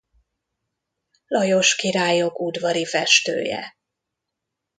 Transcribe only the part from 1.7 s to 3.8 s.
királyok udvari festője.